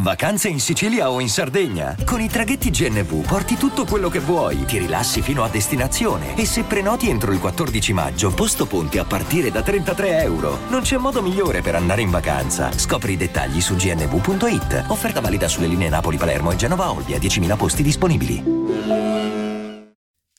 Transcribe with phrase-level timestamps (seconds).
[0.00, 1.96] Vacanze in Sicilia o in Sardegna?
[2.04, 6.46] Con i traghetti GNV porti tutto quello che vuoi, ti rilassi fino a destinazione e
[6.46, 10.60] se prenoti entro il 14 maggio, posto ponti a partire da 33 euro.
[10.68, 12.70] Non c'è modo migliore per andare in vacanza.
[12.70, 14.84] Scopri i dettagli su gnv.it.
[14.86, 18.40] Offerta valida sulle linee Napoli-Palermo e Genova-Olbia, 10.000 posti disponibili.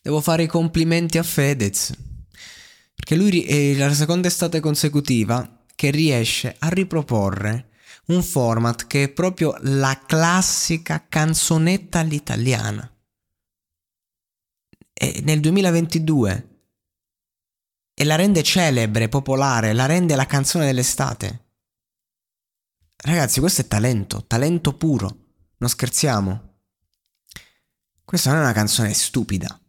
[0.01, 1.91] Devo fare i complimenti a Fedez,
[2.95, 7.68] perché lui è la seconda estate consecutiva che riesce a riproporre
[8.09, 12.91] un format che è proprio la classica canzonetta all'italiana.
[14.93, 16.47] E nel 2022
[17.93, 21.47] e la rende celebre, popolare, la rende la canzone dell'estate.
[22.95, 25.17] Ragazzi, questo è talento, talento puro,
[25.57, 26.47] non scherziamo.
[28.03, 29.59] Questa non è una canzone stupida,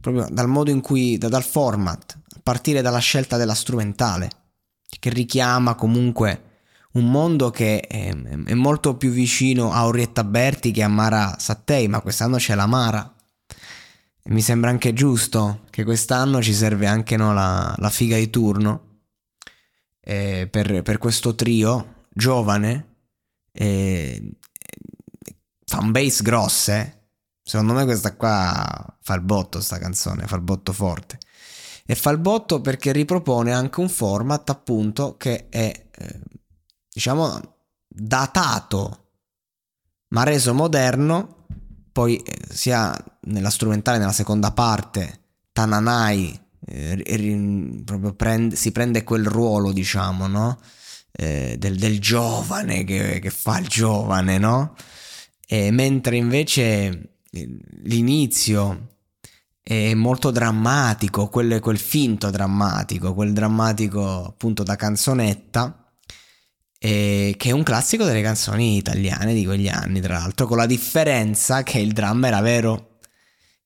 [0.00, 4.30] proprio dal modo in cui, dal format, a partire dalla scelta della strumentale,
[4.98, 6.45] che richiama comunque
[6.96, 11.88] un mondo che è, è, molto più vicino a Orietta Berti che a Mara Sattei,
[11.88, 13.14] ma quest'anno c'è la Mara.
[14.22, 18.30] E mi sembra anche giusto che quest'anno ci serve anche no, la, la, figa di
[18.30, 19.02] turno
[20.00, 22.96] eh, per, per, questo trio giovane,
[23.52, 24.32] eh,
[25.64, 26.92] fanbase grosse.
[27.42, 31.18] Secondo me questa qua fa il botto, sta canzone, fa il botto forte.
[31.84, 35.86] E fa il botto perché ripropone anche un format appunto che è...
[35.90, 36.20] Eh,
[36.96, 37.38] diciamo,
[37.86, 39.08] datato,
[40.08, 41.44] ma reso moderno,
[41.92, 47.84] poi eh, sia nella strumentale, nella seconda parte, Tananai eh,
[48.16, 50.58] prende, si prende quel ruolo, diciamo, no?
[51.12, 54.74] Eh, del, del, giovane che, che, fa il giovane, no?
[55.46, 58.94] E mentre invece eh, l'inizio
[59.60, 65.85] è molto drammatico, quel, quel finto drammatico, quel drammatico appunto da canzonetta
[66.86, 70.66] eh, che è un classico delle canzoni italiane di quegli anni, tra l'altro, con la
[70.66, 72.98] differenza che il dramma era vero.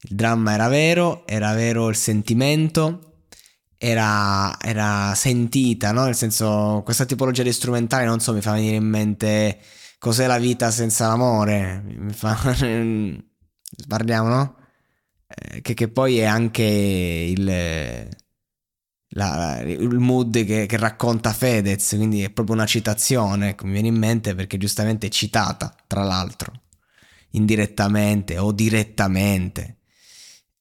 [0.00, 3.26] Il dramma era vero, era vero il sentimento,
[3.76, 6.04] era, era sentita, no?
[6.04, 9.58] Nel senso, questa tipologia di strumentale, non so, mi fa venire in mente
[9.98, 11.82] cos'è la vita senza l'amore.
[11.84, 12.34] Mi fa...
[13.87, 14.56] Parliamo, no?
[15.28, 18.08] Eh, che, che poi è anche il
[19.10, 23.88] la, il mood che, che, racconta Fedez, quindi è proprio una citazione, ecco, mi viene
[23.88, 26.53] in mente perché giustamente è citata, tra l'altro,
[27.31, 29.78] indirettamente o direttamente.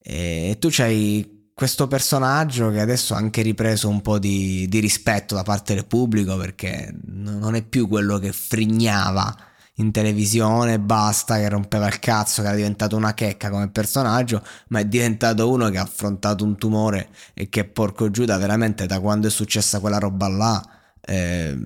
[0.02, 5.34] E tu c'hai questo personaggio che adesso ha anche ripreso un po' di, di rispetto
[5.34, 9.49] da parte del pubblico perché non è più quello che frignava
[9.80, 14.80] in televisione basta, che rompeva il cazzo, che era diventato una checca come personaggio, ma
[14.80, 19.26] è diventato uno che ha affrontato un tumore e che porco Giuda veramente da quando
[19.26, 21.56] è successa quella roba là eh,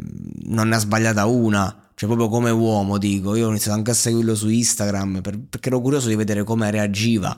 [0.45, 3.95] non ne ha sbagliata una, cioè proprio come uomo dico, io ho iniziato anche a
[3.95, 7.37] seguirlo su Instagram per, perché ero curioso di vedere come reagiva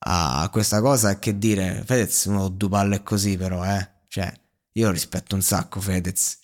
[0.00, 4.32] a questa cosa e che dire, Fedez uno due palle così però, eh, cioè
[4.72, 6.38] io rispetto un sacco Fedez.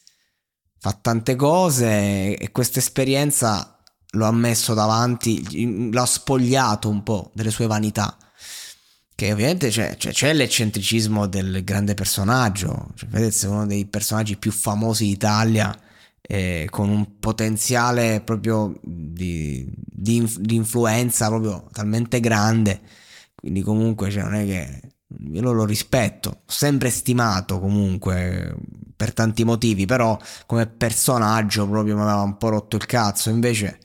[0.78, 3.73] Fa tante cose e questa esperienza
[4.14, 8.16] lo ha messo davanti, l'ha spogliato un po' delle sue vanità.
[9.16, 12.88] Che ovviamente c'è, c'è, c'è l'eccentricismo del grande personaggio.
[12.94, 15.76] Cioè, vedete, è uno dei personaggi più famosi d'Italia,
[16.20, 22.80] eh, con un potenziale proprio di, di, di, influenza proprio talmente grande.
[23.36, 24.80] Quindi, comunque, cioè, non è che
[25.32, 28.56] io lo, lo rispetto, sempre stimato comunque
[28.96, 33.30] per tanti motivi, però come personaggio proprio mi aveva un po' rotto il cazzo.
[33.30, 33.78] Invece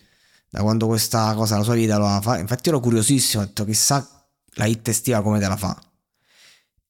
[0.50, 2.38] da quando questa cosa la sua vita lo fa.
[2.40, 4.06] Infatti ero curiosissimo, ho detto chissà
[4.54, 5.80] la hit estiva come te la fa.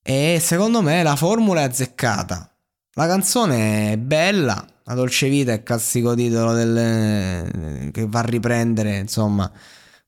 [0.02, 2.52] E secondo me la formula è azzeccata.
[2.94, 8.98] La canzone è bella, La dolce vita è classico titolo del, che va a riprendere,
[8.98, 9.50] insomma,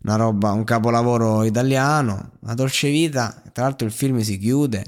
[0.04, 2.32] una roba, un capolavoro italiano.
[2.42, 4.84] La dolce vita, tra l'altro il film si chiude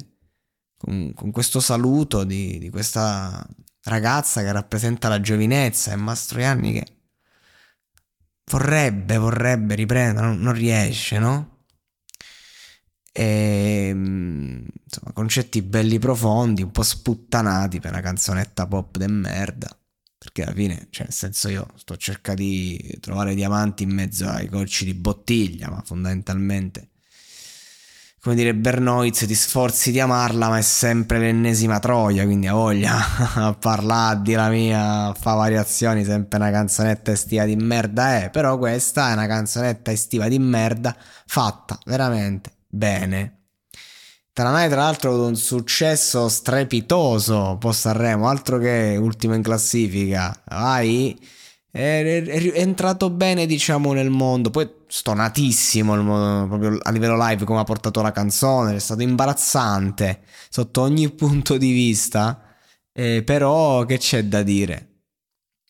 [0.77, 3.45] con, con questo saluto di, di, questa
[3.83, 6.92] ragazza che rappresenta la giovinezza e Mastroianni che
[8.45, 11.53] vorrebbe, vorrebbe riprendere, non, non riesce, no?
[13.15, 19.77] E, ehm, insomma, concetti belli profondi, un po' sputtanati per una canzonetta pop de merda.
[20.17, 24.47] Perché alla fine, cioè, nel senso, io sto cercando di trovare diamanti in mezzo ai
[24.47, 26.89] colci di bottiglia, ma fondamentalmente,
[28.23, 32.23] come dire, Bernoiz ti sforzi di amarla, ma è sempre l'ennesima troia.
[32.23, 32.95] Quindi ha voglia
[33.35, 38.29] a parlare di la mia, fa variazioni, sempre una canzonetta estiva di merda è.
[38.29, 43.39] Però questa è una canzonetta estiva di merda fatta veramente bene.
[44.31, 50.33] Tranai tra l'altro ha avuto un successo strepitoso post Sanremo, altro che ultimo in classifica.
[50.45, 51.19] Vai,
[51.75, 56.03] è, è, è, entrato bene diciamo nel mondo, poi stonatissimo il,
[56.47, 61.57] proprio a livello live come ha portato la canzone, è stato imbarazzante sotto ogni punto
[61.57, 62.55] di vista,
[62.91, 64.89] eh, però che c'è da dire?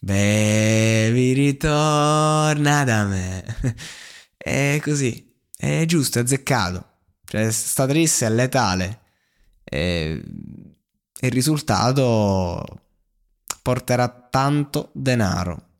[0.01, 3.45] Bevi ritorna da me.
[4.35, 6.85] È così, è giusto, è azzeccato.
[7.23, 8.99] Cioè, sta triste è letale.
[9.63, 10.21] E
[11.21, 12.65] il risultato
[13.61, 15.72] porterà tanto denaro.